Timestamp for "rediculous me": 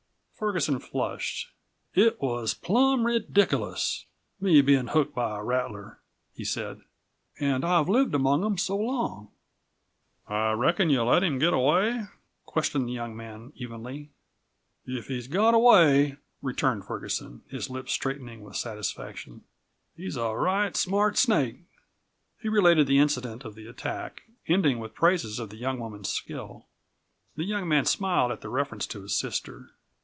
3.05-4.59